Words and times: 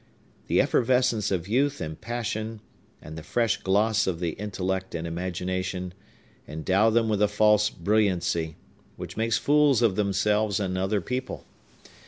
The 0.47 0.59
effervescence 0.59 1.29
of 1.29 1.47
youth 1.47 1.79
and 1.79 2.01
passion, 2.01 2.61
and 3.03 3.15
the 3.15 3.21
fresh 3.21 3.57
gloss 3.57 4.07
of 4.07 4.19
the 4.19 4.31
intellect 4.31 4.95
and 4.95 5.05
imagination, 5.05 5.93
endow 6.47 6.89
them 6.89 7.07
with 7.07 7.21
a 7.21 7.27
false 7.27 7.69
brilliancy, 7.69 8.55
which 8.97 9.15
makes 9.15 9.37
fools 9.37 9.83
of 9.83 9.95
themselves 9.97 10.59
and 10.59 10.75
other 10.75 11.01
people. 11.01 11.45